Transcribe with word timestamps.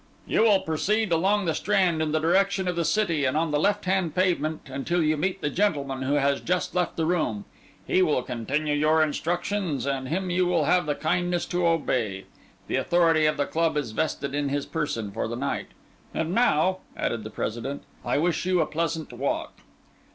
"You 0.25 0.41
will 0.41 0.61
proceed 0.61 1.11
along 1.11 1.45
the 1.45 1.53
Strand 1.53 2.01
in 2.01 2.11
the 2.11 2.17
direction 2.17 2.67
of 2.67 2.75
the 2.75 2.83
City, 2.83 3.23
and 3.23 3.37
on 3.37 3.51
the 3.51 3.59
left 3.59 3.85
hand 3.85 4.15
pavement, 4.15 4.61
until 4.65 5.03
you 5.03 5.15
meet 5.15 5.41
the 5.41 5.51
gentleman 5.51 6.01
who 6.01 6.15
has 6.15 6.41
just 6.41 6.73
left 6.73 6.95
the 6.95 7.05
room. 7.05 7.45
He 7.85 8.01
will 8.01 8.23
continue 8.23 8.73
your 8.73 9.03
instructions, 9.03 9.85
and 9.85 10.07
him 10.07 10.31
you 10.31 10.47
will 10.47 10.65
have 10.65 10.87
the 10.87 10.95
kindness 10.95 11.45
to 11.49 11.67
obey; 11.67 12.25
the 12.65 12.77
authority 12.77 13.27
of 13.27 13.37
the 13.37 13.45
club 13.45 13.77
is 13.77 13.91
vested 13.91 14.33
in 14.33 14.49
his 14.49 14.65
person 14.65 15.11
for 15.11 15.27
the 15.27 15.35
night. 15.35 15.67
And 16.15 16.33
now," 16.33 16.79
added 16.97 17.23
the 17.23 17.29
President, 17.29 17.83
"I 18.03 18.17
wish 18.17 18.43
you 18.43 18.59
a 18.59 18.65
pleasant 18.65 19.13
walk." 19.13 19.53